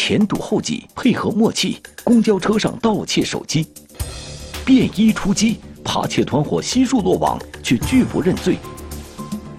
[0.00, 3.66] 前堵后挤，配合默契，公交车上盗窃手机，
[4.64, 8.56] 便衣出击，扒窃团伙悉数落网，却拒不认罪。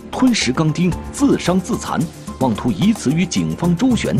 [0.09, 1.99] 吞食钢钉，自伤自残，
[2.39, 4.15] 妄图以此与警方周旋，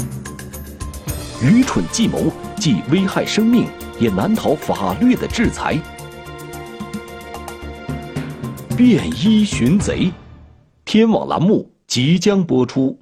[1.42, 3.66] 愚蠢计谋，既危害生命，
[3.98, 5.80] 也难逃法律的制裁。
[8.76, 10.12] 便衣寻贼，
[10.84, 13.00] 天网栏目即将播出。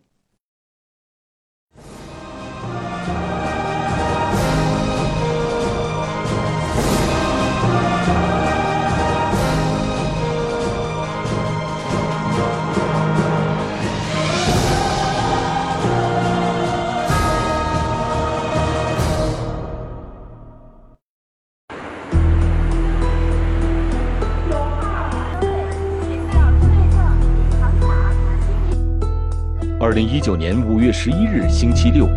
[29.98, 32.08] 零一九年五月十一日星期六，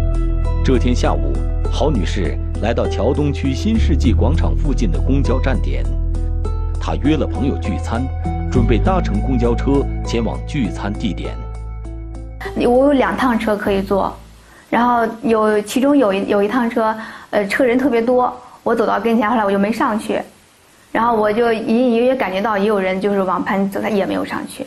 [0.62, 1.32] 这天下午，
[1.72, 5.82] 郝女士来到桥东区新世纪广场附近的公交站点，
[6.78, 8.06] 她约了朋友聚餐，
[8.52, 11.34] 准备搭乘公交车前往聚餐地点。
[12.56, 14.14] 我有两趟车可以坐，
[14.68, 16.94] 然后有其中有一有一趟车，
[17.30, 18.30] 呃，车人特别多，
[18.62, 20.20] 我走到跟前，后来我就没上去，
[20.92, 24.66] 然后我就隐隐约约感觉到也有人就是往盘走，他也没有上去，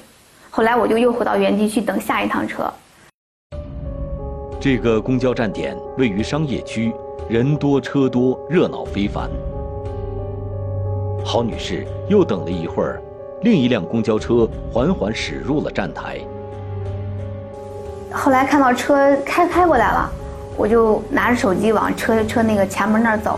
[0.50, 2.64] 后来我就又回到原地去等下一趟车。
[4.64, 6.96] 这个公交站点位于商业区，
[7.28, 9.30] 人多车多，热闹非凡。
[11.22, 13.02] 郝女士又等了一会儿，
[13.42, 16.18] 另一辆公交车缓缓驶入了站台。
[18.10, 20.10] 后来看到车开开过来了，
[20.56, 23.38] 我就拿着手机往车车那个前门那儿走。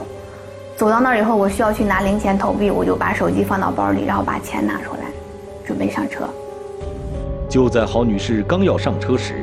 [0.77, 5.07] 走到那儿以后，我需要去拿零钱投币，我就把手机放到包里，然后把钱拿出来，
[5.65, 6.29] 准备上车。
[7.49, 9.33] 就在郝女士刚要上车时，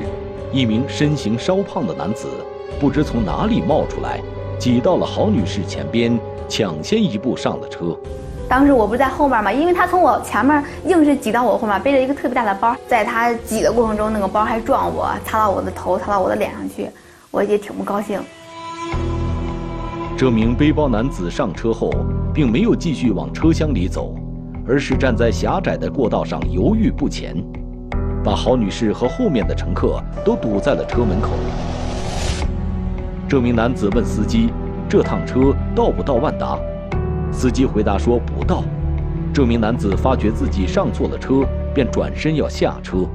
[0.53, 2.29] 一名身形稍胖的男子，
[2.79, 4.21] 不知从哪里冒出来，
[4.59, 7.97] 挤到了郝女士前边，抢先一步上了车。
[8.51, 16.87] 当时我不是在后面嘛，因为他从我前面硬是挤到我后面，背着一个特别大的包，在他挤的过程中，那个包还撞我，擦到我的头，擦到我的脸上去，
[17.31, 18.21] 我也挺不高兴。
[20.19, 21.91] 这名背包男子上车后，
[22.35, 24.15] 并没有继续往车厢里走，
[24.69, 27.35] 而是站在狭窄的过道上犹豫不前。
[28.25, 31.31] 把郝女士和后面的乘客都堵在了车门口。
[33.29, 34.53] 这名男子问司机
[34.89, 36.57] ：“这趟车到不到万达？”
[37.33, 38.63] 司机回答说：“不到。”
[39.35, 41.45] 这名男子发觉自己上错了车，
[41.75, 43.07] 便转身要下车。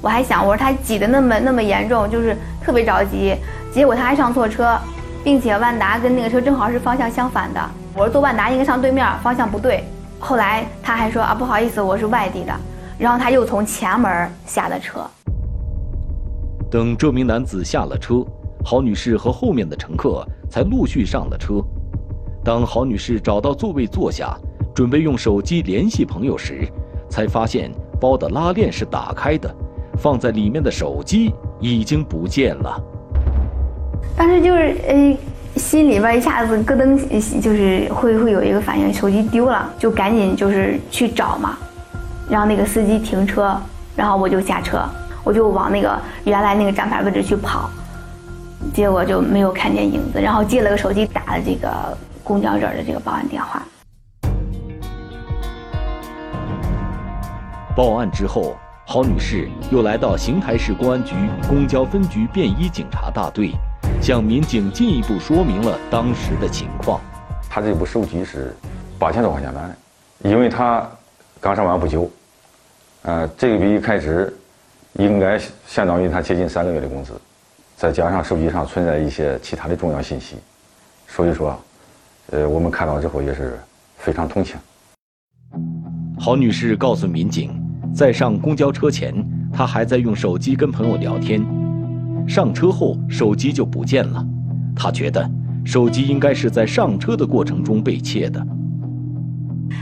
[0.00, 3.34] 我还想，我说他挤得那么那么严重，就是特别着急。
[3.72, 4.76] 结果他还上错车，
[5.24, 7.60] 并且万达跟那个车正好是方向相反的。
[7.94, 9.84] 我说坐万达应该上对面，方向不对。
[10.18, 12.52] 后来他还说：“啊，不好意思，我是外地的。”
[12.98, 15.00] 然后他又从前门下了车。
[16.70, 18.24] 等这名男子下了车，
[18.64, 21.62] 郝女士和后面的乘客才陆续上了车。
[22.44, 24.36] 当郝女士找到座位坐下，
[24.74, 26.66] 准备用手机联系朋友时，
[27.08, 27.70] 才发现
[28.00, 29.54] 包的拉链是打开的，
[29.96, 32.82] 放在里面的手机已经不见了。
[34.16, 35.16] 当时就是呃，
[35.56, 41.56] 心里边一下子咯噔，就是会会有一个反应，手机丢了，就赶紧就是去找嘛。
[42.30, 43.58] 让那个司机停车，
[43.96, 44.84] 然后我就下车，
[45.24, 47.70] 我就往那个原来那个站牌位置去跑，
[48.74, 53.62] 结果就没有看见影子，然后借了个手机打了这个公交这儿的这个报案电话。
[57.74, 58.56] 报案之后，
[58.86, 61.14] 郝女士又来到邢台市公安局
[61.48, 63.52] 公交分局便衣警察大队，
[64.02, 67.00] 向民警进一步说明了当时的情况。
[67.48, 68.54] 他这部手机是
[68.98, 69.76] 八千多块钱买的，
[70.28, 70.86] 因为他
[71.40, 72.10] 刚上班不久。
[73.08, 74.30] 呃，这个笔开支
[74.98, 77.12] 应该相当于他接近三个月的工资，
[77.74, 80.36] 再加上手机上存在一些其他的重要信息，
[81.06, 81.58] 所以说，
[82.32, 83.58] 呃，我们看到之后也是
[83.96, 84.56] 非常同情。
[86.20, 87.58] 郝女士告诉民警，
[87.94, 89.14] 在上公交车前，
[89.54, 91.42] 她还在用手机跟朋友聊天，
[92.28, 94.22] 上车后手机就不见了。
[94.76, 95.26] 她觉得
[95.64, 98.46] 手机应该是在上车的过程中被窃的。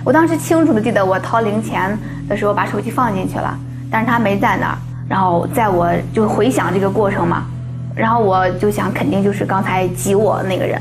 [0.05, 1.99] 我当时清楚的记得，我掏零钱
[2.29, 3.59] 的时候把手机放进去了，
[3.91, 4.79] 但是他没在那儿。
[5.09, 7.47] 然后在我就回想这个过程嘛，
[7.95, 10.81] 然后我就想，肯定就是刚才挤我那个人，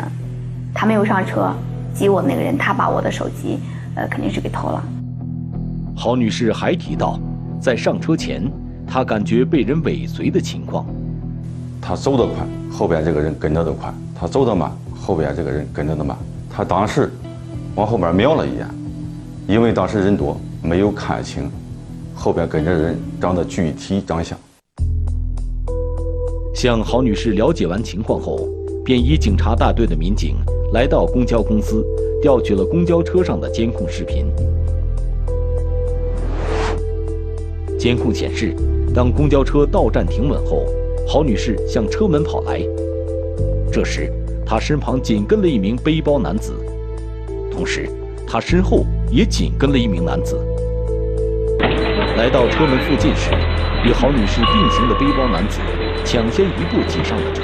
[0.74, 1.54] 他没有上车，
[1.94, 3.60] 挤我那个人，他把我的手机，
[3.96, 4.84] 呃，肯定是给偷了。
[5.96, 7.20] 郝女士还提到，
[7.62, 8.44] 在上车前，
[8.88, 10.86] 她感觉被人尾随的情况。
[11.80, 16.18] 他走得快，后边这个人跟着的快；他走得慢，后边这个人跟着的慢。
[16.50, 17.12] 他当时
[17.76, 18.68] 往后边瞄了一眼。
[19.48, 21.50] 因为当时人多，没有看清
[22.16, 24.38] 后边跟着人长得具体长相。
[26.56, 28.50] 向郝女士了解完情况后，
[28.84, 30.38] 便衣警察大队的民警
[30.74, 31.86] 来到公交公司，
[32.24, 34.26] 调取了公交车上的监控视频。
[37.78, 38.56] 监控显示，
[38.96, 40.66] 当公交车到站停稳后，
[41.08, 42.62] 郝女士向车门跑来。
[43.72, 44.12] 这时，
[44.44, 46.54] 她身旁紧跟了一名背包男子，
[47.52, 47.88] 同时，
[48.26, 50.40] 她身后也紧跟了一名男子。
[52.18, 53.32] 来到车门附近时，
[53.86, 55.60] 与郝女士并行的背包男子
[56.04, 57.44] 抢先一步挤上了车。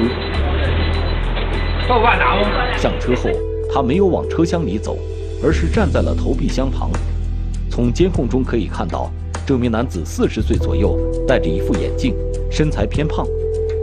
[2.78, 3.30] 上车后，
[3.72, 4.98] 他没有往车厢里走，
[5.44, 6.90] 而是站在了投币箱旁。
[7.70, 9.12] 从监控中可以看到，
[9.46, 10.98] 这名男子四十岁左右，
[11.28, 12.16] 戴着一副眼镜，
[12.50, 13.26] 身材偏胖，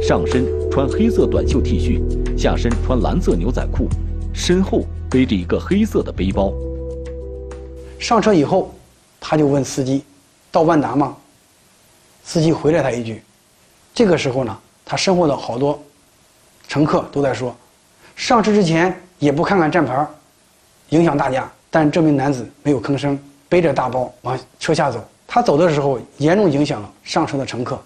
[0.01, 2.01] 上身穿黑色短袖 T 恤，
[2.37, 3.89] 下身穿蓝色牛仔裤，
[4.33, 6.53] 身后背着一个黑色的背包。
[7.99, 8.73] 上车以后，
[9.21, 10.05] 他就问司机。
[10.51, 11.15] 到万达吗？
[12.25, 13.23] 司机回了他一句。
[13.93, 15.79] 这个时候呢，他身后的好多
[16.67, 17.55] 乘客都在说
[18.17, 20.07] ：“上车之前也不看看站牌，
[20.91, 25.07] 影响大家。”但这名男子没有吭声，背着大包往车下走。
[25.27, 27.79] 他走的时候，严重影响了上车的乘客。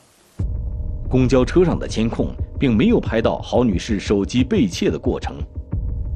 [1.11, 2.29] 公交车上的监控
[2.61, 5.37] 并没有拍到郝女士手机被窃的过程，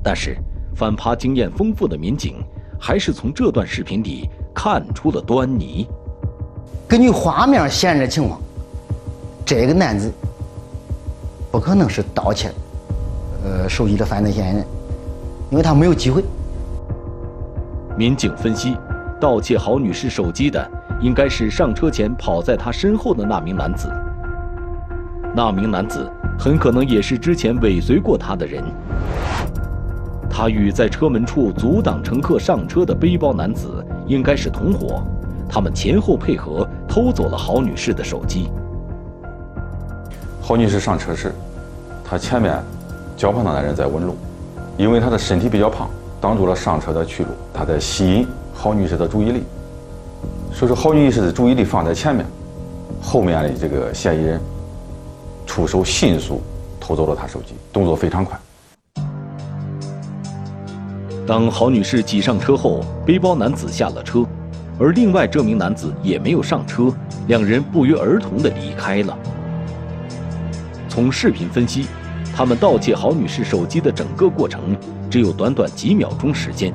[0.03, 0.37] 但是
[0.77, 2.37] 反扒经验丰富的民警
[2.87, 5.89] 还是从这段视频里看出了端倪。
[6.87, 8.41] 根据画面显示的情况，
[9.45, 10.13] 这个男子
[11.51, 12.53] 不可能是盗窃
[13.43, 14.67] 呃手机的犯罪嫌疑人，
[15.51, 16.23] 因为他没有机会。
[17.99, 18.77] 民警分析，
[19.21, 23.91] 盗窃郝女士手机的应该是上车前跑在她身后的那名男子。
[25.35, 26.09] 那名男子
[26.39, 28.63] 很可能也是之前尾随过她的人。
[30.39, 35.03] 他与在车门处阻挡乘客上车的背包男子应该是同伙。
[35.49, 38.51] 他们前后配合偷走了郝女士的手机。
[40.43, 41.33] 郝女士上车时，
[42.05, 42.63] 她前面
[43.17, 44.15] 较胖的男人在问路，
[44.77, 45.89] 因为他的身体比较胖，
[46.21, 49.43] 挡住了上车的去路，他在吸引郝女士的注意力。
[50.53, 52.27] 所以说，郝女士的注意力放在前面，
[53.01, 54.39] 后面的这个嫌疑人
[55.47, 56.43] 出手迅速
[56.79, 58.39] 偷走了她手机，动作非常快。
[61.27, 64.25] 当郝女士挤上车后，背包男子下了车。
[64.79, 66.95] 而另外这名男子也没有上车，
[67.27, 69.19] 两人不约而同地离开了。
[70.89, 71.87] 从视频分析，
[72.35, 74.77] 他们盗窃郝女士手机的整个过程
[75.11, 76.73] 只有短短几秒钟时间，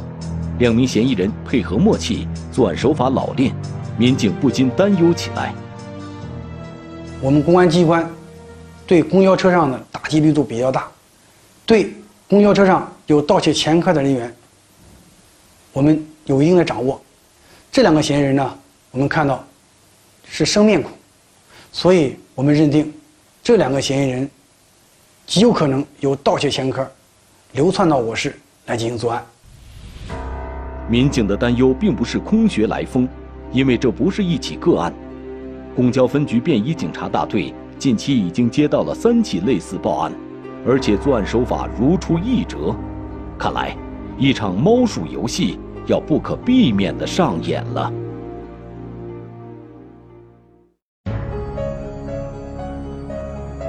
[0.60, 3.54] 两名嫌疑人配合默契，作案手法老练，
[3.98, 5.54] 民警不禁担忧起来。
[7.22, 8.10] 我们公安机关
[8.86, 10.88] 对公交车上的打击力度比较大，
[11.66, 11.94] 对
[12.28, 14.34] 公交车上有盗窃前科的人员，
[15.74, 17.02] 我们有一定的掌握。
[17.72, 18.58] 这两个嫌疑人呢，
[18.92, 19.44] 我们看到
[20.26, 20.92] 是生面孔，
[21.72, 22.94] 所以我们认定
[23.42, 24.30] 这两个嫌疑人
[25.26, 26.86] 极有可能有盗窃前科，
[27.54, 29.26] 流窜到我市来进行作案。
[30.90, 33.08] 民警的担忧并不是空穴来风，
[33.54, 34.94] 因为这不是一起个案。
[35.74, 40.12] 公交分局便衣警察大队近期已经接到了三起类似报案，
[40.68, 42.76] 而且作案手法如出一辙。
[43.40, 43.74] 看来，
[44.22, 45.60] 一场猫鼠游戏。
[45.88, 47.92] 要不可避免的上演了。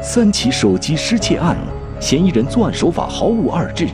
[0.03, 1.57] 三起手机失窃案，
[1.99, 3.89] 嫌疑人作案手法毫无二致，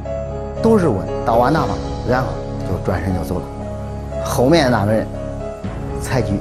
[0.60, 1.74] 都是我到完那吗？
[2.10, 2.32] 然后
[2.68, 4.22] 就转身就走了。
[4.24, 5.06] 后面那个人
[6.02, 6.34] 采取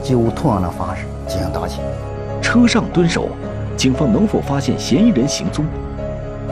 [0.00, 1.82] 几乎同样的方式进行盗窃。
[2.40, 3.28] 车上蹲守，
[3.76, 5.64] 警方能否发现嫌疑人行踪？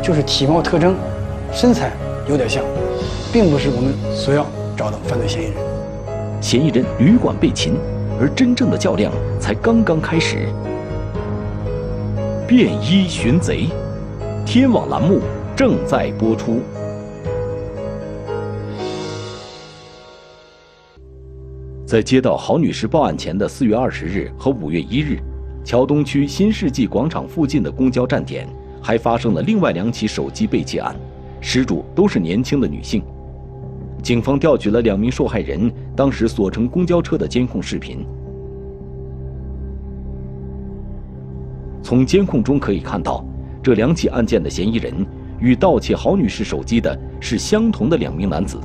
[0.02, 0.97] 就是体貌特征、
[1.52, 1.92] 身材
[2.28, 2.62] 有点像，
[3.35, 4.47] 并不是我们所要。
[4.76, 5.55] 找到犯罪嫌疑人，
[6.43, 7.75] 嫌疑人旅馆被擒，
[8.21, 10.49] 而真正的较量才刚刚开始。
[12.45, 13.69] 便衣寻贼，
[14.45, 15.21] 天网栏目
[15.55, 16.61] 正在播出。
[21.87, 25.21] 在接到郝女士报案前的四月二十日和五月一日，
[25.64, 28.49] 桥东区新世纪广场附近的公交站点
[28.83, 30.97] 还发生了另外两起手机被窃案，
[31.41, 33.00] 失主都是年轻的女性。
[34.04, 38.04] 警方调取了两名受害人当时所乘公交车的监控视频。
[41.82, 43.25] 从监控中可以看到，
[43.62, 44.94] 这两起案件的嫌疑人
[45.40, 48.58] 与盗窃郝女士手机的是相同的两名男子，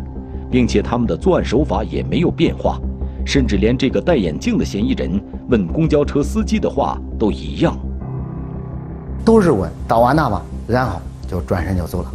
[0.52, 2.78] 并且他们的作案手法也没有变化，
[3.26, 7.80] 甚至连这个戴眼镜的嫌疑人问公交车司机的话都一样，
[9.24, 10.42] 都是问到完那吗？
[10.68, 12.12] 然后就转身就走了。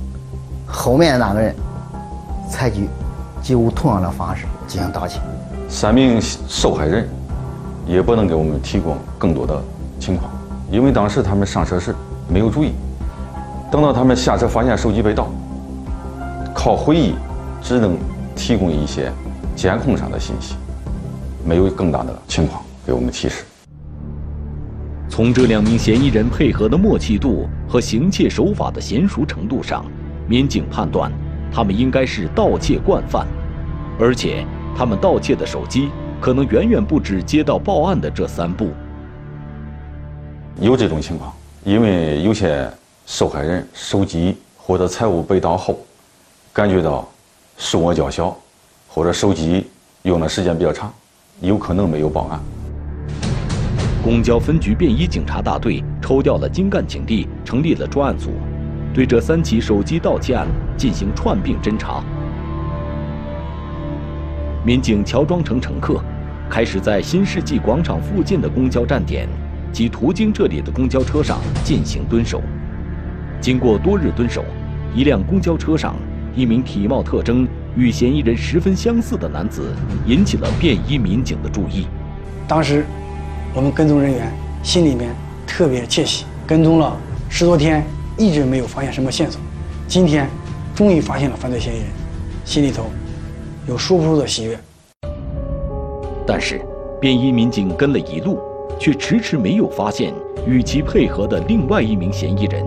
[0.66, 1.54] 后面的那个人
[2.50, 2.86] 采取。
[3.44, 5.20] 几乎同样的方式进行盗窃。
[5.68, 7.06] 三名受害人
[7.86, 9.62] 也不能给我们提供更多的
[10.00, 10.32] 情况，
[10.70, 11.94] 因为当时他们上车时
[12.26, 12.72] 没有注意，
[13.70, 15.28] 等到他们下车发现手机被盗，
[16.54, 17.14] 靠回忆
[17.62, 17.98] 只能
[18.34, 19.12] 提供一些
[19.54, 20.54] 监控上的信息，
[21.44, 23.44] 没有更大的情况给我们提示。
[25.06, 29.84] 从这两名嫌疑人配合的默契度和行窃手法的娴熟程度上，
[30.26, 31.12] 民警判断，
[31.54, 33.25] 他们应该是盗窃惯犯，
[34.00, 34.44] 而且
[34.76, 35.88] 他们盗窃的手机
[36.20, 38.70] 可能远远不止接到报案的这三部。
[40.61, 41.32] 有这种情况，
[41.62, 42.68] 因为有些
[43.06, 45.78] 受害人手机或者财物被盗后，
[46.52, 47.08] 感觉到
[47.56, 48.37] 数额较小，
[48.88, 49.64] 或者手机
[50.02, 50.92] 用的时间比较长，
[51.40, 52.40] 有可能没有报案。
[54.02, 58.32] 公交分局便衣警察大队抽调了精干警力，成立了专案组，
[58.94, 60.46] 对这三起手机盗窃案
[60.76, 62.02] 进行串并侦查。
[64.64, 66.00] 民警乔装成乘客，
[66.48, 69.28] 开始在新世纪广场附近的公交站点
[69.72, 72.40] 及途经这里的公交车上进行蹲守。
[73.40, 74.44] 经过多日蹲守，
[74.94, 75.96] 一辆公交车上，
[76.34, 77.46] 一名体貌特征
[77.76, 79.74] 与嫌疑人十分相似的男子
[80.06, 81.86] 引起了便衣民警的注意。
[82.46, 82.86] 当时。
[83.56, 84.32] 我们跟踪人员
[84.64, 85.14] 心里面
[85.46, 86.96] 特别窃喜，跟踪了
[87.28, 87.86] 十多天，
[88.16, 89.40] 一直没有发现什么线索。
[89.87, 90.28] 今天
[90.75, 91.87] 终于发现了犯罪嫌疑人，
[92.44, 92.85] 心里头
[93.66, 94.59] 有说不出的喜悦。
[96.26, 96.61] 但是，
[97.00, 98.38] 便衣民警跟了一路，
[98.78, 100.14] 却迟迟没有发现
[100.47, 102.66] 与其配合的另外一名嫌疑人，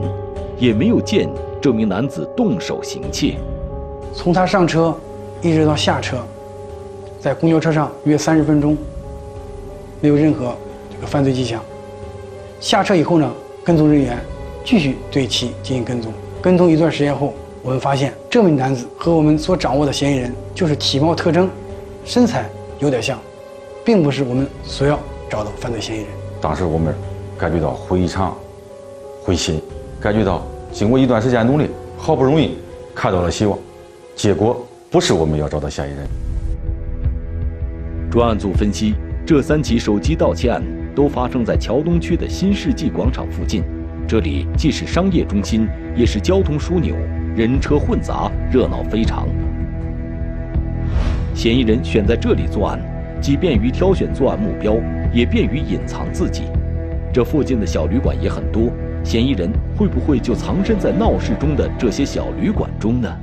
[0.58, 3.38] 也没有见这名男子动手行窃。
[4.13, 4.96] 从他上车
[5.42, 6.18] 一直到下车，
[7.20, 8.77] 在公交车上约三十分钟，
[10.01, 10.56] 没有任何
[10.92, 11.08] 这个。
[11.08, 11.63] 犯罪迹象。
[12.60, 13.32] 下车以后呢，
[13.63, 14.18] 跟踪人员
[14.67, 16.12] 继续对其进行跟踪。
[16.41, 17.33] 跟踪一段时间后，
[17.63, 21.50] 我们发现这名男子和我们所掌握的嫌疑人就是体貌特征、
[22.03, 23.17] 身材有点像，
[23.86, 26.07] 并不是我们所要找的犯罪嫌疑人。
[26.41, 26.93] 当时我们
[27.38, 28.36] 感觉到非常
[29.24, 29.62] 灰心，
[30.01, 32.57] 感觉到经过一段时间努力，好不容易
[32.93, 33.57] 看到了希望，
[34.17, 36.05] 结果不是我们要找的嫌疑人。
[38.12, 38.95] 专案组分析，
[39.25, 40.62] 这三起手机盗窃案。
[40.97, 43.62] 都发生在桥东区的新世纪广场附近，
[44.07, 46.95] 这里既是商业中心，也是交通枢纽，
[47.35, 49.27] 人车混杂，热闹非常。
[51.35, 52.79] 嫌疑人选在这里作案，
[53.19, 54.77] 既便于挑选作案目标，
[55.13, 56.43] 也便于隐藏自己。
[57.13, 58.69] 这附近的小旅馆也很多，
[59.03, 63.13] 嫌疑人会不会就藏身在闹市中的这些小旅馆中呢？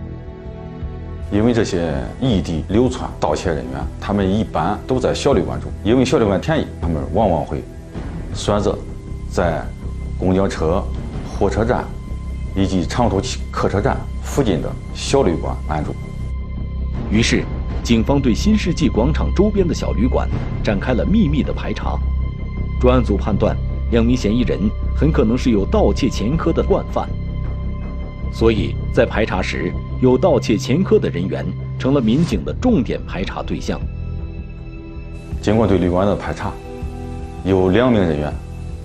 [1.33, 7.65] 因为这些异地流窜盗窃人员，他们一般都在小旅馆中，因为小旅馆便宜，他们往往会
[8.35, 8.79] 选择
[9.31, 9.65] 在
[10.19, 10.83] 公交车、
[11.29, 11.85] 火车站
[12.55, 15.95] 以及长途客车站附近的小旅馆安住。
[17.11, 17.45] 于是，
[17.83, 20.29] 警方对新世纪广场周边的小旅馆
[20.63, 21.99] 展开了秘密的排查。
[22.81, 23.57] 专案组判断，
[23.91, 24.59] 两名嫌疑人
[24.97, 27.09] 很可能是有盗窃前科的惯犯。
[28.33, 31.47] 所以在排查时，有盗窃前科的人员
[31.79, 33.81] 成了民警的重点排查对象。
[35.41, 36.53] 经过对旅馆的排查，
[37.45, 38.33] 有两名人员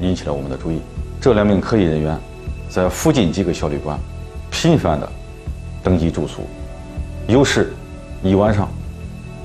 [0.02, 0.80] 引起了我们的注意。
[1.22, 2.18] 这两名可疑人员
[2.70, 4.00] 在附近几个小旅馆
[4.50, 5.12] 频繁的
[5.84, 6.44] 登记住宿，
[7.28, 7.74] 有时
[8.24, 8.70] 一晚上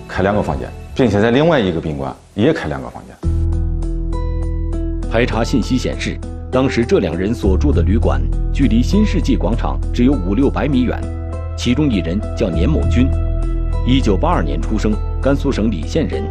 [0.07, 3.16] 开两个房间，并且在另外一个宾馆也开两个房间。
[5.11, 6.19] 排查信息显示。
[6.52, 11.02] 当时这两人所住的旅馆距离新世纪广场只有五六百米远，
[11.59, 13.11] 其中一人叫年某军，
[13.85, 16.23] 一九八二年出生，甘肃省礼县人；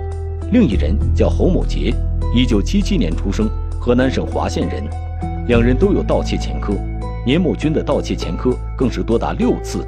[0.54, 1.94] 另一人叫侯某杰，
[2.34, 3.50] 一九七七年出生，
[3.82, 4.90] 河南省滑县人。
[5.48, 6.74] 两人都有盗窃前科，
[7.26, 9.86] 年某军的盗窃前科更是多达六次。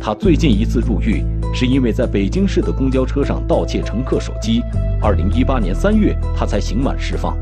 [0.00, 1.22] 他最近一次入狱
[1.54, 4.62] 是因为在北京市的公交车上盗窃乘客手机，
[5.02, 7.36] 二零一八年三月他才刑满释放。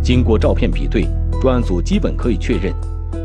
[0.00, 1.08] 经过照片比对，
[1.40, 2.72] 专案组基本可以确认，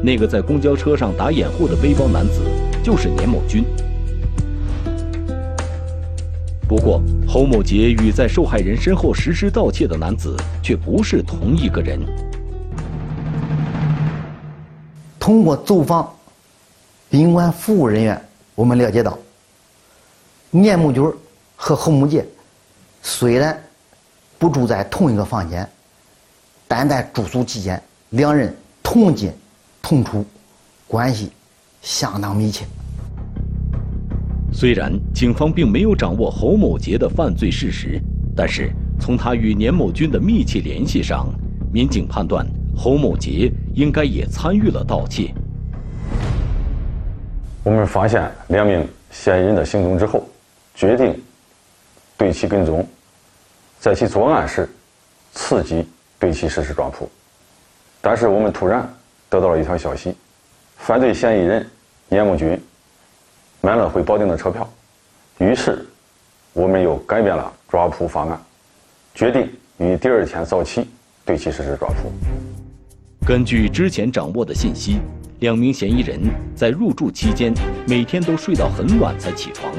[0.04, 2.42] 那个在公交车上打掩护的背包男子
[2.84, 3.64] 就是年某军。
[6.70, 12.00] 不过，侯某杰与在受害人身后实施盗窃的男子却不是同一个人。
[15.20, 16.16] 通过走访
[17.10, 18.24] 宾馆服务人员，
[18.54, 19.18] 我们了解到，
[20.52, 21.04] 年某军
[21.56, 22.24] 和侯某杰
[23.02, 23.60] 虽然
[24.38, 25.68] 不住在同一个房间。
[26.68, 29.32] 但在住宿期间，两人同进
[29.82, 30.24] 同出，
[30.88, 31.32] 关系
[31.82, 32.64] 相当密切。
[34.60, 37.98] 虽然警方并没有掌握侯某杰的犯罪事实，
[38.36, 41.30] 但是从他与年某军的密切联系上，
[41.72, 45.34] 民警判断侯某杰应该也参与了盗窃。
[47.64, 50.28] 我们发现两名嫌疑人的行踪之后，
[50.76, 51.18] 决定
[52.18, 52.86] 对其跟踪，
[53.80, 54.68] 在其作案时
[55.32, 55.88] 刺激。
[56.20, 57.10] 对其实施抓捕，
[58.02, 58.86] 但是我们突然
[59.30, 60.14] 得到了一条消息：
[60.76, 61.66] 犯罪嫌疑人
[62.10, 62.60] 年某军
[63.62, 64.68] 买了回保定的车票。
[65.40, 65.86] 于是，
[66.54, 68.42] 我们又改变了抓捕方案，
[69.14, 70.88] 决定于第二天早起
[71.26, 72.12] 对其实施抓捕。
[73.26, 75.00] 根据之前掌握的信息，
[75.40, 76.20] 两名嫌疑人
[76.56, 77.54] 在入住期间
[77.88, 79.72] 每天都睡到很晚才起床，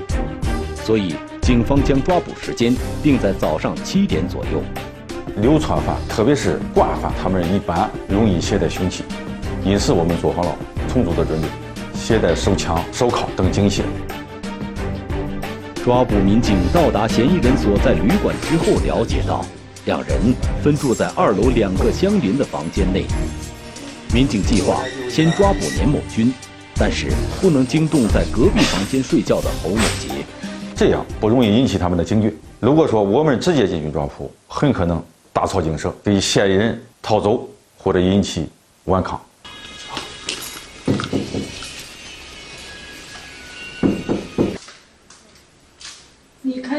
[0.76, 4.62] 所以警方将抓捕时间定在早上七点左右。
[5.36, 9.04] 流窜犯，特别是惯犯，他们一般容易携带凶器，
[9.64, 10.56] 因此我们做好了
[10.88, 11.48] 充足的准备，
[12.10, 13.82] 携带手枪、手铐等警械。
[15.84, 19.46] 抓捕民警到达嫌疑人所在旅馆之后，了解到
[19.84, 23.04] 两人分住在二楼两个相邻的房间内。
[24.12, 26.34] 民警计划先抓捕年某军，
[26.74, 30.08] 但是不能惊动在隔壁房间睡觉的侯某杰，
[30.74, 32.34] 这样不容易引起他们的警觉。
[32.58, 35.00] 如果说我们直接进行抓捕，很可能
[35.32, 37.48] 打草惊蛇，对嫌疑人逃走
[37.78, 38.48] 或者引起
[38.86, 39.20] 顽抗。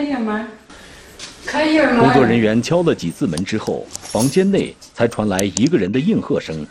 [0.01, 0.47] 开一下门，
[1.45, 1.99] 开一下门。
[1.99, 6.65] 工作人员敲了几次门之后，房间内才传来一个人的应和声。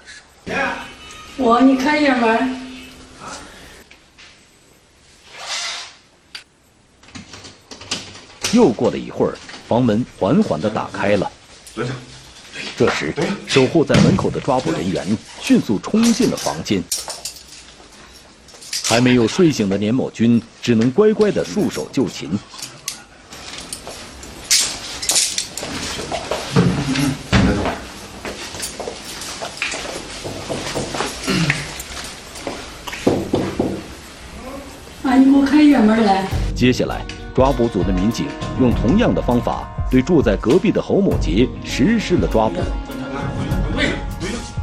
[1.37, 2.61] 我，你开一下门。
[8.53, 11.31] 又过了一会儿，房门缓缓地打开了。
[12.77, 13.15] 这时，
[13.47, 16.83] 守候在门口的抓捕人员迅速冲进了房间。
[18.87, 22.37] 还没有睡醒的年某军只能乖乖地束手就擒。
[35.81, 36.29] 门来。
[36.61, 37.03] 接下来，
[37.35, 38.27] 抓捕组的民警
[38.61, 42.57] 用同样的方法对住在隔壁的侯某杰实施了抓捕。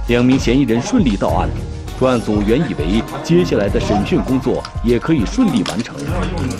[0.08, 1.50] 两名嫌疑人顺利到案，
[1.98, 5.96] 专案组原以为接下来的审讯工作也可以顺利完成，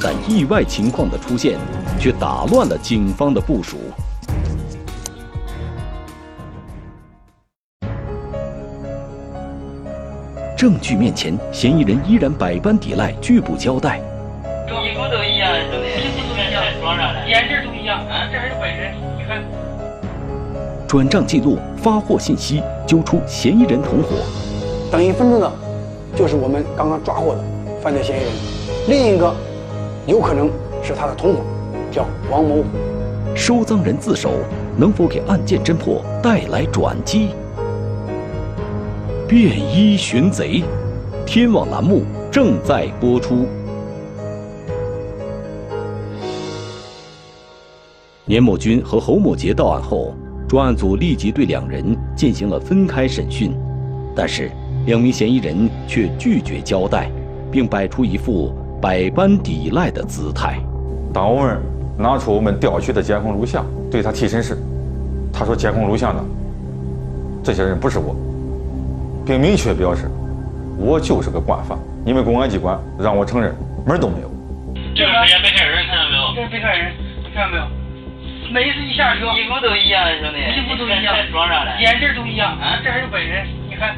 [0.02, 1.60] 但意外情况的出现
[2.00, 3.78] 却打乱了警方的部署。
[10.58, 14.02] 证据面前，嫌疑人依然百般抵赖，拒不交代。
[20.88, 24.16] 转账记录、发货信息，揪出嫌疑人同伙。
[24.90, 25.52] 等一分钟的，
[26.16, 27.44] 就是我们刚刚抓获的
[27.82, 28.32] 犯罪嫌疑人。
[28.88, 29.36] 另一个，
[30.06, 30.50] 有可能
[30.82, 31.42] 是他的同伙，
[31.92, 32.64] 叫王某。
[33.36, 34.32] 收赃人自首，
[34.78, 37.32] 能否给案件侦破带来转机？
[39.28, 40.64] 便衣寻贼，
[41.26, 43.46] 天网栏目正在播出。
[48.24, 50.14] 年某军和侯某杰到案后，
[50.48, 51.84] 专案组立即对两人
[52.16, 53.54] 进行了分开审讯，
[54.16, 54.50] 但是
[54.86, 57.12] 两名嫌疑人却拒绝交代，
[57.52, 60.58] 并摆出一副百般抵赖的姿态。
[61.14, 61.58] 当我们
[61.98, 64.58] 拿出我们调取的监控录像对他提审时，
[65.34, 66.24] 他说：“监控录像呢
[67.44, 68.16] 这些人不是我，
[69.26, 70.10] 并明确表示
[70.78, 71.78] 我就是个惯犯。
[72.06, 73.54] 你们公安机关让我承认，
[73.86, 74.32] 门都没有。”
[74.96, 76.36] 这个时间被害人看到没有？
[76.36, 77.77] 这是被害人，你看到没有？
[78.50, 83.96] 每一次一下车，衣服都一样，兄弟，衣服都一样，装上了，眼镜都一样，啊，这还是本人，你看，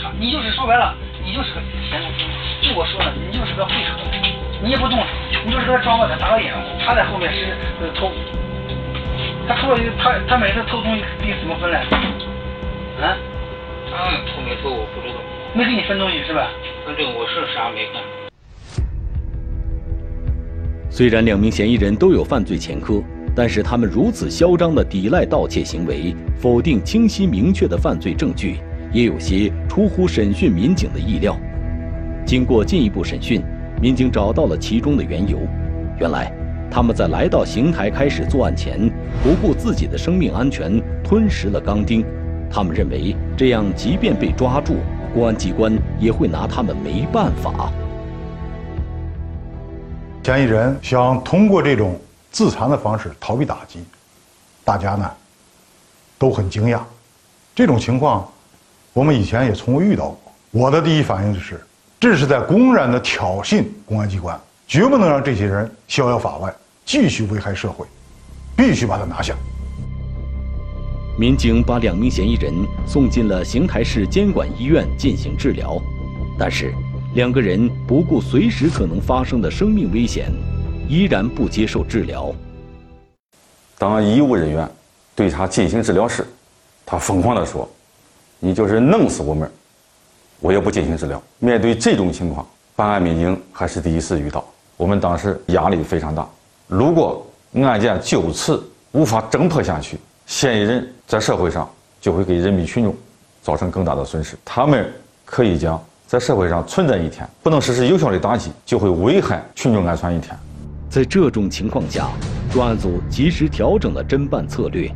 [0.00, 1.60] 他，你就是说白了，你就是个，
[2.62, 3.92] 就我说的，你就是个会扯，
[4.62, 5.06] 你也不动手，
[5.44, 7.54] 你就是给他装过的打个掩护，他在后面是
[7.94, 8.10] 偷，
[9.46, 11.80] 他偷了，他他每次偷东西你怎么分来？
[13.02, 13.16] 啊？
[13.90, 15.20] 他偷没偷我不知道，
[15.52, 16.48] 没给你分东西是吧？
[16.86, 18.02] 反正我是啥没干。
[20.90, 23.02] 虽然两名嫌疑人都有犯罪前科。
[23.34, 28.58] 但是他们如此嚣张的抵赖盗窃行为，否定清晰明确的犯罪证据，
[28.92, 31.34] 也有些出乎审讯民警的意料。
[32.26, 33.42] 经过进一步审讯，
[33.80, 35.38] 民警找到了其中的缘由。
[35.98, 36.30] 原来，
[36.70, 38.78] 他们在来到邢台开始作案前，
[39.22, 42.04] 不顾自己的生命安全，吞食了钢钉。
[42.50, 44.74] 他们认为，这样即便被抓住，
[45.14, 47.72] 公安机关也会拿他们没办法。
[50.22, 51.98] 嫌疑人想通过这种。
[52.32, 53.84] 自残的方式逃避打击，
[54.64, 55.08] 大家呢
[56.18, 56.80] 都很惊讶。
[57.54, 58.26] 这种情况，
[58.94, 60.18] 我们以前也从未遇到过。
[60.50, 61.60] 我的第一反应就是，
[62.00, 66.54] 这是在公然的挑衅公安机关，绝不能让这些人逍遥法外，
[66.86, 67.86] 继续危害社会，
[68.56, 69.34] 必须把他拿下。
[71.18, 72.54] 民警把两名嫌疑人
[72.86, 75.78] 送进了邢台市监管医院进行治疗，
[76.38, 76.74] 但是
[77.14, 80.32] 两个人不顾随时可能发生的生命危险。
[80.92, 82.30] 依然不接受治疗。
[83.78, 84.70] 当医务人员
[85.14, 86.22] 对他进行治疗时，
[86.84, 87.66] 他疯狂地说
[88.38, 89.50] ：“你就是弄死我们，
[90.38, 91.20] 我也不进行治疗。
[91.38, 94.44] 面对这种情况，办案民警还是第一次遇到，
[94.76, 96.28] 我们当时压力非常大。
[96.66, 101.66] 如果案件就此无法侦破下去，嫌疑人在社会上
[102.02, 102.94] 就会给人民群众
[103.40, 104.36] 造成更大的损失。
[104.44, 104.92] 他们
[105.24, 110.38] 可以讲，在社会上存在一天，不能实施有效的打击，就会危害群众安全一天。
[110.92, 112.10] 在这种情况下，
[112.50, 114.94] 专案组及时调整了侦办策略，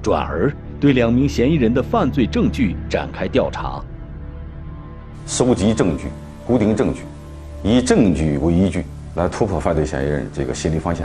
[0.00, 3.82] 转而对两名嫌疑人的犯罪证据展开调查，
[5.26, 6.04] 收集证据、
[6.46, 7.00] 固定证据，
[7.64, 8.84] 以证据为依据
[9.16, 11.04] 来突破犯罪嫌疑人这个心理防线。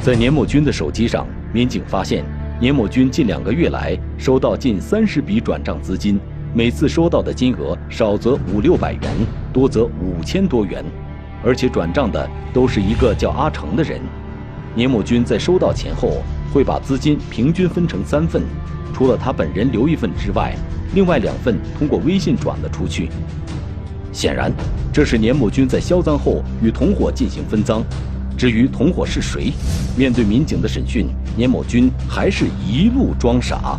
[0.00, 2.24] 在年某军的手机上，民警发现
[2.60, 6.20] 年某军近两个月来收到近三十笔转账资金。
[6.54, 9.02] 每次收到的金额少则五六百元，
[9.52, 10.82] 多则五千多元，
[11.44, 14.00] 而且转账的都是一个叫阿成的人。
[14.74, 18.42] 年某军在收到钱后，会把资金平均分成三份，
[18.94, 20.54] 除了他本人留一份之外，
[20.94, 23.10] 另外两份通过微信转了出去。
[24.10, 24.50] 显然，
[24.90, 27.84] 这是年某军在销赃后与同伙进行分赃。
[28.38, 29.52] 至于同伙是谁，
[29.96, 33.78] 面对民警的审讯，年某军还是一路装傻。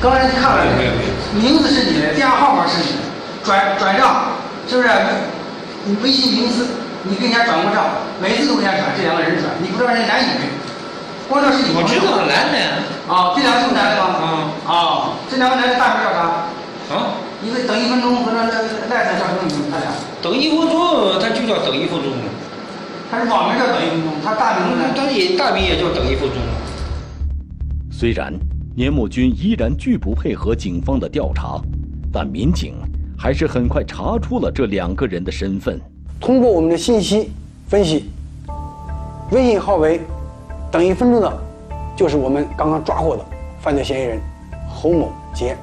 [0.00, 0.92] 刚才你看了没有？
[1.34, 3.02] 名字是你的，电话号码是你的，
[3.42, 4.30] 转转账
[4.68, 4.88] 是不是？
[5.84, 6.66] 你微信名字，
[7.02, 7.84] 你给人家转过账，
[8.22, 10.46] 每次都给人家转，这两个人转，你不知道人男女，
[11.28, 11.74] 光知道是你。
[11.74, 12.56] 我知道男的。
[13.10, 14.52] 啊，这两个是男的吗？
[14.66, 14.70] 啊。
[14.70, 16.20] 啊，这两个男的大名叫啥？
[16.94, 17.18] 啊。
[17.42, 18.54] 一个等一分钟和那那
[18.94, 19.66] 赖子叫什么名字？
[19.70, 19.90] 他俩。
[20.22, 22.12] 等一分钟，他就叫等一分钟。
[23.10, 24.94] 他是网名叫等一分钟，他大名呢？
[24.94, 26.38] 他也大名也叫等一分钟。
[27.90, 28.32] 虽然。
[28.78, 31.60] 年某军依然拒不配合警方的调查，
[32.12, 32.76] 但民警
[33.18, 35.80] 还是很快查出了这两个人的身份。
[36.20, 37.32] 通过我们的信息
[37.66, 38.04] 分析，
[39.32, 40.00] 微信号为
[40.70, 41.38] “等一分钟”的，
[41.96, 43.26] 就是我们刚刚抓获的
[43.60, 44.20] 犯罪嫌疑人
[44.68, 45.56] 侯某杰；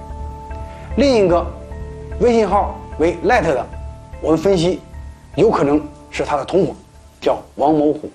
[0.98, 1.48] 另一个
[2.20, 3.66] 微信号为 “light” 的，
[4.22, 4.82] 我们分析
[5.38, 6.76] 有可能是他的同伙，
[7.22, 8.12] 叫王某虎。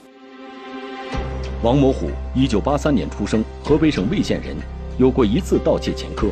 [1.63, 4.55] 王某虎，一九八三年出生，河北省魏县人。
[5.01, 6.27] 有过一次盗窃前科，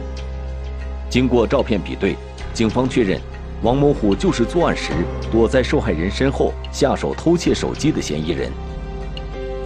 [1.09, 2.15] 经过照片比对，
[2.53, 3.19] 警方确认
[3.63, 4.93] 王某虎就是作案时
[5.33, 8.53] 躲在受害人身后下手偷窃手机的嫌疑人。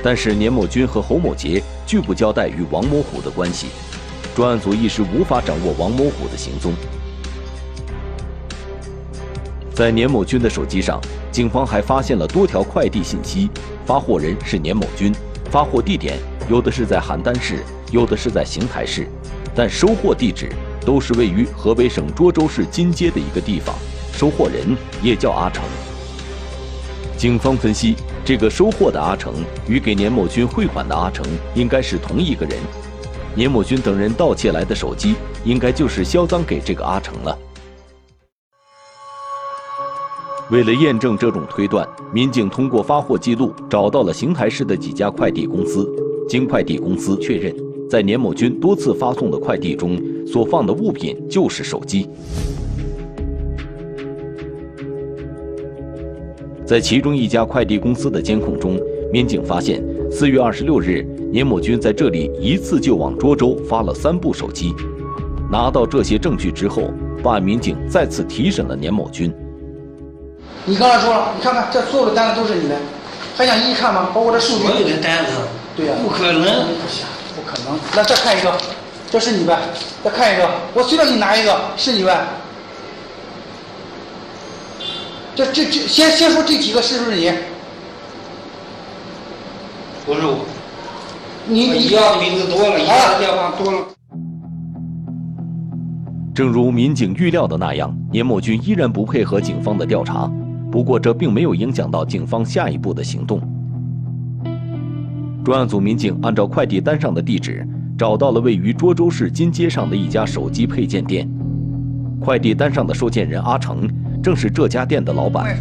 [0.05, 3.67] 但是年某军和侯某杰拒不交代与王某虎的关系，
[4.37, 6.73] 专案组一时无法掌握王某虎的行踪。
[9.75, 11.01] 在年某军的手机上，
[11.33, 13.51] 警方还发现了多条快递信息，
[13.85, 15.12] 发货人是年某军，
[15.51, 17.65] 发货地点有的是在邯郸市。
[17.93, 19.07] 有的是在邢台市，
[19.55, 20.51] 但收货地址
[20.81, 23.77] 都是位于河北省涿州市金街的一个地方，
[24.15, 25.63] 收货人也叫阿成。
[27.19, 29.35] 警方分析，这个收货的阿成
[29.69, 31.23] 与给年某军汇款的阿成
[31.55, 32.59] 应该是同一个人，
[33.35, 37.39] 年某军等人盗窃来的手机应该就是销赃给这个阿成了。
[40.51, 45.89] 为了验证这种推断，民警通过发货记录找到了邢台市的几家快递公司，
[46.27, 47.72] 经快递公司确认。
[47.93, 52.09] 在年某军多次发送的快递中，所放的物品就是手机。
[56.65, 58.81] 在其中一家快递公司的监控中，
[59.13, 64.73] 民警发现，四月二十六日，年某军在这里一次就往涿州发了三部手机。
[65.51, 66.85] 拿到这些证据之后，
[67.23, 69.31] 办案民警再次提审了年某军。
[70.65, 72.77] 你刚才说了，你看看这所有的单子都是你的，
[73.37, 74.09] 还想一一看吗？
[74.15, 74.65] 包括这数据。
[74.65, 75.33] 所有的单子。
[75.77, 75.93] 对呀。
[76.03, 76.43] 不可能。
[77.96, 78.53] 来再看一个，
[79.11, 79.59] 这是你呗？
[80.03, 82.27] 再看一个，我随便给你拿一个，是你呗？
[85.35, 87.33] 这这这，先先说这几个是不是你？
[90.05, 90.44] 不是我。
[91.46, 93.79] 你你要的名字多了，要的电话多了。
[96.35, 100.31] 正如民警预料的那样，年某军依然不配合警方的调查。
[100.70, 103.40] 不过，这并没有影响到警方下一步的行动。
[105.45, 107.67] 专案组民警按照快递单上的地址，
[107.99, 111.29] 找到了位于涿州市金街上的一家手机配件店。
[112.21, 113.89] 快递单上的收件人阿成，
[114.23, 115.59] 正是这家店的老板。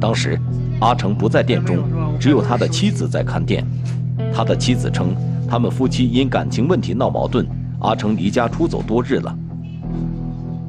[0.00, 0.38] 当时，
[0.78, 1.78] 阿成不在店中，
[2.20, 3.66] 只有他的妻子在看店。
[4.32, 5.16] 他的妻子称，
[5.48, 7.44] 他们夫妻因感情问题闹矛盾，
[7.80, 9.36] 阿成离家出走多日了。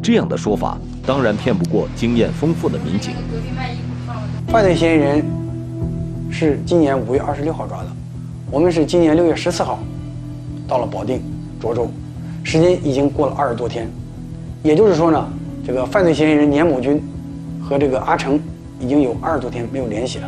[0.01, 3.13] 这样的说法，当然骗不过经验丰富的民警。
[4.47, 5.23] 犯罪嫌疑人
[6.31, 7.98] 是今年五月二十六号抓的。
[8.51, 9.77] 我们是今年六月十四号
[10.67, 11.21] 到了保定
[11.61, 11.87] 涿州，
[12.43, 13.87] 时间已经过了二十多天，
[14.63, 15.23] 也就是说呢，
[15.63, 16.99] 这个犯罪嫌疑人年某军
[17.61, 18.39] 和这个阿成
[18.79, 20.27] 已经有二十多天没有联系了。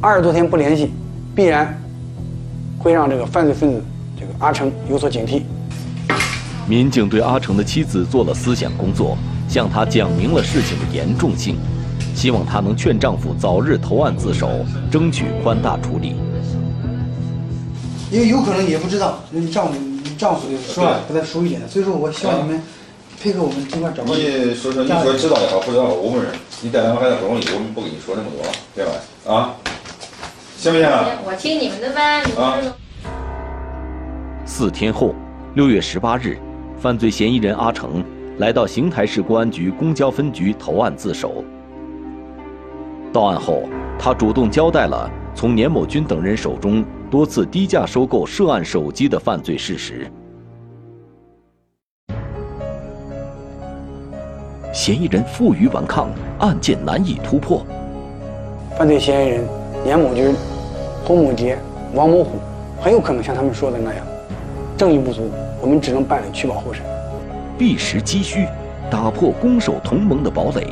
[0.00, 0.90] 二十多天不联系，
[1.34, 1.78] 必然
[2.78, 3.84] 会让这个犯罪分子
[4.18, 5.42] 这个阿成有所警惕。
[6.66, 11.58] 民警对阿成的妻子做了思想工作，向他讲明了事情的严重性，
[12.14, 14.48] 希望她能劝丈夫早日投案自首，
[14.90, 16.14] 争取宽大处理。
[18.12, 22.62] 因为有可能也不知道你丈夫你丈夫的说话不太熟一点的，所以说我希望你们
[23.22, 24.14] 配合我们尽快找到。
[24.14, 28.92] 你说说，你说知道也好，不知道我们人，你带两个孩子不容易，我们不跟你说那么多了，对吧？
[29.26, 29.56] 啊，
[30.58, 31.06] 行不行啊？
[31.24, 32.72] 我听你们的呗，你们这
[34.44, 35.14] 四天后，
[35.54, 36.36] 六月十八日，
[36.78, 38.04] 犯罪嫌疑人阿成
[38.36, 41.42] 来到邢台市公安局公交分局投案自首。
[43.10, 43.62] 到案后，
[43.98, 50.10] 他主动交代了从年某军等人手中多次低价收购涉案手机的犯罪事实。
[54.72, 57.66] 嫌疑人负隅顽抗，案件难以突破。
[58.78, 59.44] 犯罪嫌疑人
[59.84, 60.34] 严某军、
[61.04, 61.58] 侯某杰、
[61.92, 62.38] 王某虎，
[62.80, 64.06] 很有可能像他们说的那样，
[64.78, 66.82] 证据不足，我们只能办理取保候审。
[67.58, 68.46] 避实击虚，
[68.90, 70.66] 打破攻守同盟的堡垒。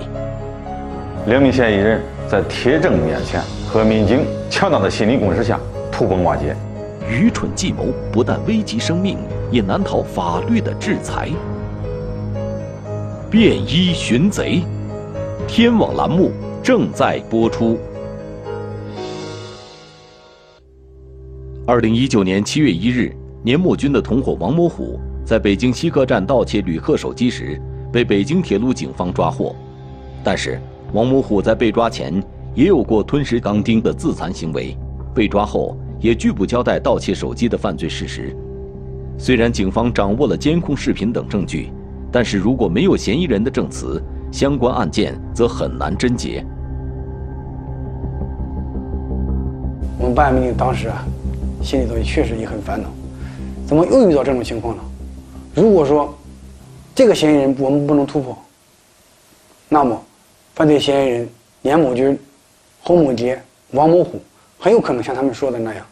[1.27, 5.61] 两名嫌疑人在铁证面前和民警强大的心理攻势下
[6.01, 6.57] 土崩瓦解。
[7.11, 9.19] 愚蠢计谋不但危及生命，
[9.51, 11.29] 也难逃法律的制裁。
[13.31, 14.63] 便衣寻贼，
[15.47, 16.31] 天网栏目
[16.63, 17.77] 正在播出。
[21.67, 27.61] 二零一九年七月一日，年某军的同伙王某虎在北京西客站盗窃旅客手机时，
[27.93, 29.55] 被北京铁路警方抓获。
[30.25, 30.59] 但是，
[30.95, 32.23] 王某虎在被抓前
[32.55, 34.75] 也有过吞食钢钉的自残行为，
[35.15, 38.35] 被抓后也拒不交代盗窃手机的犯罪事实。
[39.19, 41.71] 虽然警方掌握了监控视频等证据。
[42.13, 46.45] 但是如果没有嫌疑人的证词，相关案件则很难侦结。
[49.97, 51.07] 我们办案民警当时啊，
[51.63, 52.89] 心里头确实也很烦恼，
[53.65, 54.83] 怎么又遇到这种情况了？
[55.55, 56.13] 如果说
[56.97, 58.37] 这个嫌疑人我们不能突破，
[59.69, 59.97] 那么
[60.57, 61.29] 犯罪嫌疑人
[61.63, 62.19] 年某军、
[62.83, 64.21] 侯某杰、王某虎
[64.59, 65.87] 很有可能像他们说的那样，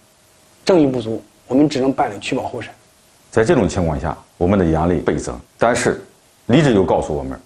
[0.69, 2.71] 证据不足，我们只能办理取保候审。
[3.31, 5.35] 在这种情况下，我们的压力倍增。
[5.57, 6.05] 但是，
[6.49, 7.41] 李志又告诉我们，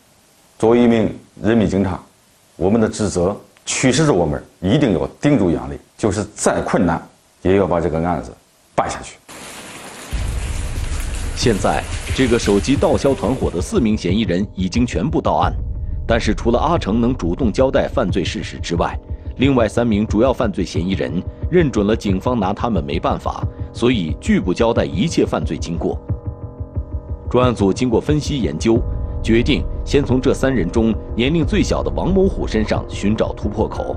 [0.58, 2.00] 作为一名人民警察，
[2.56, 7.00] 我们的职责驱使着我们一定要顶住压力，就是再困难，
[7.42, 8.32] 也要把这个案子
[8.74, 9.18] 办下去。
[11.36, 11.80] 现在，
[12.16, 15.52] 这个手机盗销团伙的四名嫌疑人已经全部到案，
[16.08, 18.98] 但是除了阿成能主动交代犯罪事实之外，
[19.42, 26.00] 另外三名主要犯罪嫌疑人认准了警方拿他们没办法，所以拒不交代一切犯罪经过。
[27.28, 28.80] 专案组经过分析研究，
[29.20, 33.96] 决定先从这三人中年龄最小的王某虎身上寻找突破口。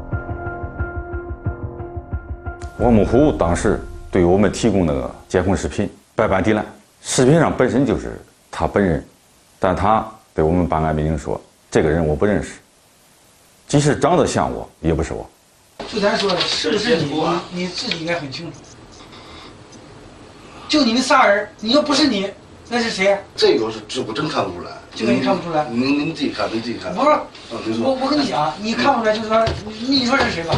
[2.80, 3.80] 王某虎当时
[4.10, 6.66] 对我们提供那个监控视频百般抵赖，
[7.04, 9.06] 视频上本身就是他本人，
[9.60, 10.04] 但他
[10.34, 12.54] 对我们办案民警说：“这个人我不认识，
[13.68, 15.24] 即使长得像我，也不是我。”
[15.92, 17.06] 就咱说的，是不是你？
[17.06, 18.58] 你你自己应该很清楚。
[20.68, 22.30] 就你们仨人，你要不是你。
[22.68, 23.16] 那是谁？
[23.36, 25.68] 这个是这我真看不出来，这个你看不出来。
[25.70, 26.92] 您您自己看，您自己看。
[26.96, 29.46] 不是，我我跟你讲，你看不出来，就是说，
[29.88, 30.56] 你说是谁吧？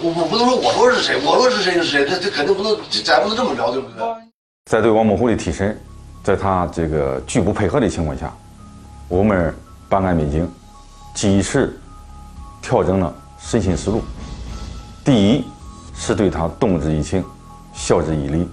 [0.00, 2.74] 我我不能说我说是谁，我说是谁就是谁，这这肯定不能，
[3.04, 4.06] 咱不能这么着，对不对？
[4.70, 5.78] 在对王某虎的提审，
[6.22, 8.34] 在他这个拒不配合的情况下，
[9.06, 9.54] 我们
[9.86, 10.50] 办案民警
[11.14, 11.78] 及时
[12.62, 14.02] 调整了审讯思路。
[15.04, 15.44] 第一
[15.94, 17.22] 是对他动之以情，
[17.74, 18.48] 晓之以理，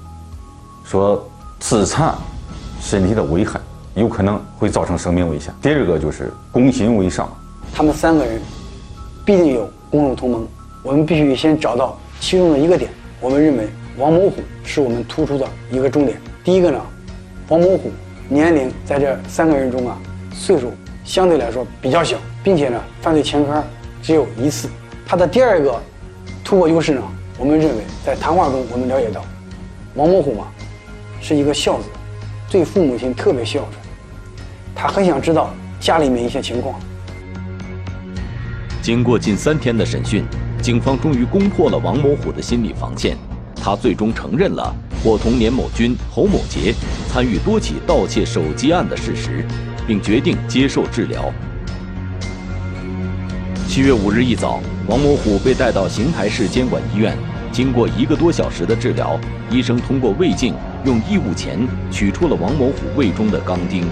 [0.84, 1.26] 说
[1.60, 2.14] 自残。
[2.82, 3.62] 身体的危害
[3.94, 5.54] 有可能会造成生命危险。
[5.62, 7.30] 第二个就是攻心为上，
[7.72, 8.42] 他们三个人
[9.24, 10.48] 必定有攻守同盟，
[10.82, 12.90] 我们必须先找到其中的一个点。
[13.20, 16.20] 我们认为王某虎是我们突出的一个重点。
[16.44, 16.82] 第一个呢，
[17.50, 17.92] 王某虎
[18.28, 19.96] 年龄在这三个人中啊，
[20.34, 20.74] 岁数
[21.06, 23.64] 相对来说比较小，并且呢，犯罪前科
[24.02, 24.68] 只有一次。
[25.06, 25.80] 他的第二个
[26.44, 27.02] 突破优势呢，
[27.38, 29.24] 我们认为在谈话中我们了解到，
[29.96, 30.48] 王某虎嘛，
[31.22, 31.86] 是一个孝子。
[32.50, 33.72] 对父母亲特别孝顺，
[34.76, 36.78] 他很想知道家里面一些情况。
[38.82, 40.26] 经过近三天的审讯，
[40.62, 43.16] 警方终于攻破了王某虎的心理防线，
[43.56, 46.74] 他最终承认了伙同年某军、侯某杰
[47.08, 49.46] 参与多起盗窃手机案的事实，
[49.88, 51.32] 并决定接受治疗。
[53.70, 54.60] 七月五日一早，
[54.92, 57.18] 王某虎被带到邢台市监管医院，
[57.50, 59.18] 经过一个多小时的治疗，
[59.50, 60.54] 医生通过胃镜。
[60.84, 63.86] 用异物钳取出了王某虎胃中的钢钉。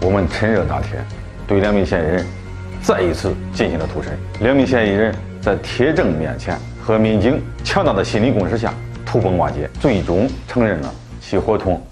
[0.00, 1.02] 我们趁热打铁，
[1.48, 2.24] 对两名嫌疑人
[2.80, 4.16] 再一次进行了突审。
[4.40, 8.72] 两名嫌疑人在铁证面前和民警强大的心理攻势下
[9.04, 11.82] 土崩瓦解，最终承认了系伙同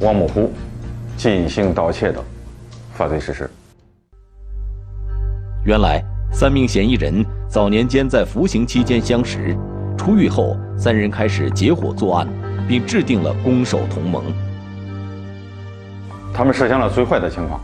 [0.00, 0.50] 王某虎
[1.16, 2.20] 进行盗窃的
[2.94, 3.48] 犯罪事实。
[5.64, 9.56] 原来，三名嫌疑人早年间在服刑期间相识，
[9.96, 12.28] 出狱后，三人开始结伙作案，
[12.68, 14.22] 并制定了攻守同盟。
[16.34, 17.58] 他们设想了最坏的情况，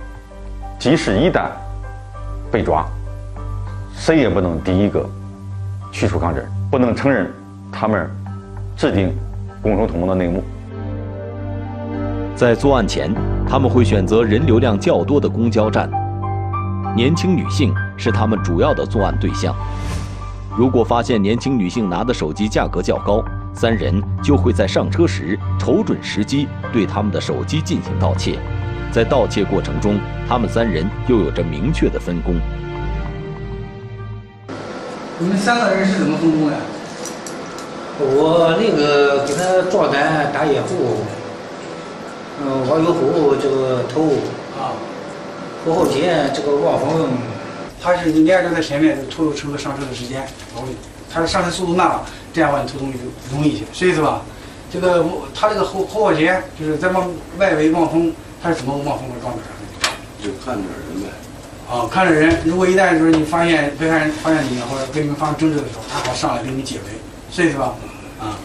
[0.79, 1.51] 即使一旦
[2.51, 2.87] 被抓，
[3.95, 5.07] 谁也不能第一个
[5.93, 7.31] 去除抗证，不能承认
[7.71, 8.09] 他们
[8.79, 9.13] 制定
[9.61, 10.43] 攻守同盟的内幕。
[12.35, 13.15] 在作案前，
[13.47, 15.91] 他们会选择人流量较多的公交站，
[16.97, 19.55] 年轻女性是他们主要的作案对象。
[20.57, 23.25] 如果发现年轻女性拿的手机价格较高，
[23.55, 28.39] 三人就会在上车时瞅准时机对他们的手机进行盗窃。
[28.91, 32.35] 在盗窃过程中，他们三人又有着明确的分工。
[35.19, 36.57] 你们三个人是怎么分工的？
[38.03, 41.05] 我那个给他壮胆打掩护，
[42.43, 44.03] 嗯，王有虎这个头
[44.59, 44.73] 啊，
[45.67, 47.09] 后后肩这个望风，
[47.83, 50.21] 他是你俩就在前面拖住乘客上车的时间，
[50.55, 50.69] 然后
[51.13, 54.23] 他上车速度慢了，这样话你偷东西就容易一些，是意思吧？
[54.73, 58.13] 这个他这个后后后肩就是在往外围望风。
[58.43, 59.43] 他是怎么望风和撞的？
[60.23, 61.11] 就看着人呗。
[61.71, 62.39] 啊，看着人。
[62.43, 66.93] 如果一旦就是你发现被害人发现你或者跟你们发生争执的时候，他好上来跟你解围，
[67.31, 67.75] 是意思吧？
[68.19, 68.39] 啊。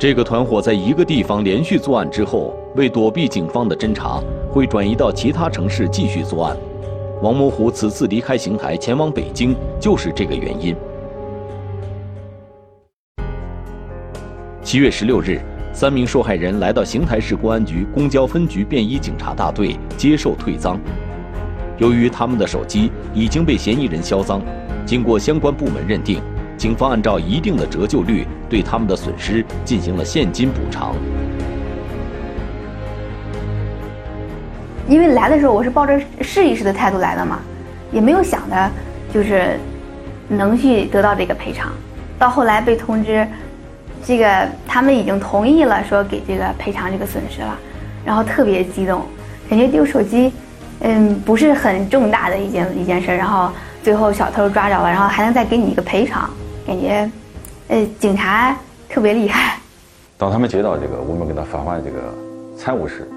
[0.00, 4.20] 这个团伙在一个地方连续作案之后，为躲避警方的侦查，
[4.56, 6.56] 会转移到其他城市继续作案。
[7.20, 10.74] 王某虎此次离开邢台前往北京，就是这个原因。
[14.62, 15.38] 七月十六日。
[15.74, 20.80] 三名受害人来到邢台市公安局公交分局便衣警察大队接受退赃。
[21.76, 24.40] 由于他们的手机已经被嫌疑人销赃，
[24.86, 26.18] 经过相关部门认定，
[26.56, 30.94] 警方按照一定的折旧率对他们的损失进行了现金补偿。
[34.88, 37.38] 因为来的时候我是抱着试一试的态度来的嘛，
[37.92, 38.70] 也没有想着
[39.12, 39.58] 就是
[40.28, 41.72] 能去得到这个赔偿。
[42.18, 43.26] 到后来被通知。
[44.04, 47.58] 这个他们已经同意了，说给这个赔偿这个损失了，
[48.04, 49.02] 然后特别激动，
[49.50, 50.32] 感觉丢手机，
[50.78, 53.50] 嗯，不是很重大的一件一件事，然后
[53.82, 56.30] 最后小偷抓着了，然后还能再给你一个赔偿，
[56.64, 57.10] 感觉，
[57.66, 58.56] 呃，警察
[58.88, 59.58] 特别厉害。
[60.16, 61.98] 当他们接到这个我们给他发还这个
[62.56, 63.08] 财物时，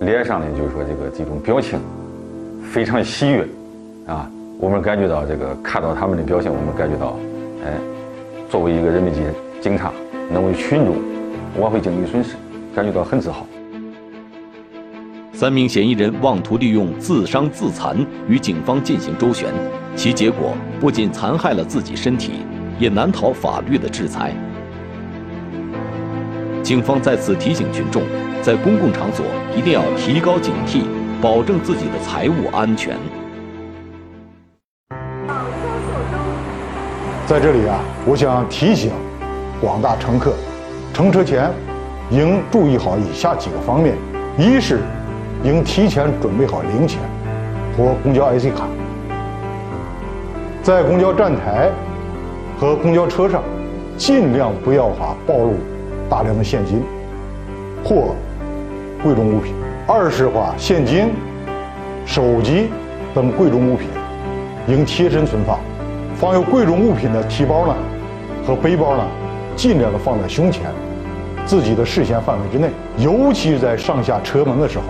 [0.00, 1.78] 脸上呢就是说这个这种表情
[2.72, 3.46] 非常喜悦，
[4.06, 7.16] 啊，我们感觉到这个看到他们的表现，我们感觉到，
[7.64, 7.72] 哎，
[8.50, 9.24] 作为一个人民警
[9.60, 9.92] 警察。
[10.30, 10.94] 能为群众
[11.58, 12.34] 挽回经济损失，
[12.74, 13.46] 感觉到很自豪。
[15.32, 17.96] 三名嫌疑人妄图利用自伤自残
[18.28, 19.48] 与警方进行周旋，
[19.96, 22.44] 其结果不仅残害了自己身体，
[22.78, 24.34] 也难逃法律的制裁。
[26.62, 28.02] 警方在此提醒群众，
[28.42, 30.84] 在公共场所一定要提高警惕，
[31.20, 32.96] 保证自己的财物安全。
[37.26, 38.90] 在这里啊，我想提醒。
[39.60, 40.34] 广大乘客
[40.94, 41.50] 乘车前
[42.10, 43.96] 应注意好以下几个方面：
[44.38, 44.78] 一是
[45.42, 47.00] 应提前准备好零钱
[47.76, 48.68] 和公交 IC 卡，
[50.62, 51.72] 在公交站台
[52.56, 53.42] 和公交车上
[53.96, 55.54] 尽量不要把暴露
[56.08, 56.80] 大量的现金
[57.84, 58.14] 或
[59.02, 59.52] 贵重物品；
[59.86, 61.10] 二是话现金、
[62.04, 62.68] 手机
[63.14, 63.88] 等贵重物品
[64.66, 65.58] 应贴身存放，
[66.16, 67.74] 放有贵重物品的提包呢
[68.46, 69.04] 和背包呢。
[69.56, 70.70] 尽量的放在胸前，
[71.44, 74.84] 自己的视线范围之内，尤其在上下车门的时候，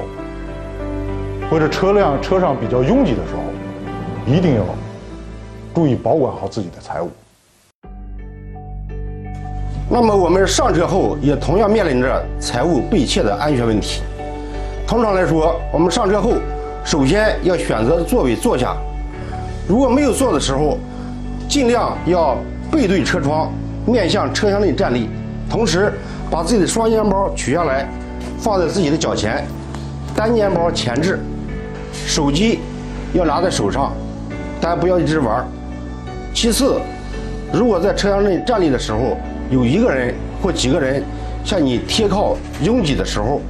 [1.50, 4.62] 或者车辆车上比较拥挤的时候，一定要
[5.74, 7.10] 注意保管好自己的财物。
[9.90, 14.02] 那么我们上车后也同样面临着财物被窃的安全问题。
[14.86, 16.34] 通常来说，我们上车后
[16.84, 18.76] 首先要选择座位坐下，
[19.66, 20.78] 如果没有座的时候，
[21.48, 22.36] 尽量要
[22.70, 23.50] 背对车窗。
[23.86, 25.08] 面向车厢内站立，
[25.48, 25.90] 同时
[26.30, 27.88] 把自己的双肩包取下来，
[28.38, 29.42] 放在自己的脚前，
[30.14, 31.18] 单肩包前置，
[31.90, 32.58] 手机
[33.14, 33.94] 要拿在手上，
[34.60, 35.42] 但不要一直玩。
[36.34, 36.78] 其次，
[37.50, 39.16] 如果在车厢内站立的时候，
[39.50, 41.02] 有一个人或几个人
[41.44, 43.40] 向你贴靠拥挤的时候，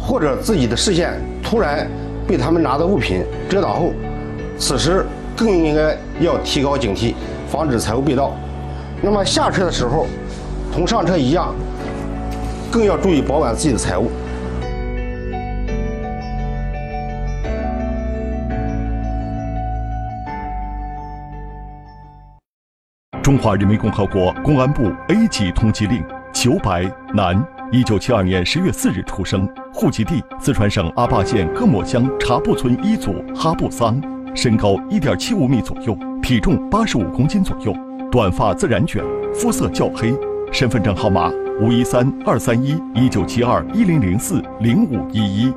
[0.00, 1.86] 或者自己的视线突然
[2.26, 3.92] 被他们拿的物品遮挡后，
[4.58, 5.04] 此时
[5.36, 7.14] 更应该要提高警惕，
[7.48, 8.32] 防止财物被盗。
[9.02, 10.06] 那么下车的时候，
[10.72, 11.54] 同上车一样，
[12.70, 14.10] 更要注意保管自己的财物。
[23.24, 33.98] 中华人民共和国公安部 A 级通缉令：裘白，男，一九七二年十月四日出生，户籍地四川省阿坝县各莫乡茶布村一组哈布桑，
[34.34, 37.74] 身高一点七五米左右，体重八十五公斤左右，
[38.12, 39.02] 短发自然卷，
[39.32, 40.14] 肤色较黑，
[40.52, 45.50] 身份证号码五一三二三一一九七二一零零四零五一一。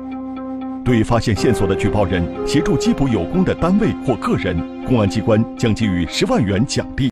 [0.82, 4.56] 对发现线索的举报人协助缉捕有功的单位或个人，
[4.86, 7.06] 公安机关将给予十万元奖励。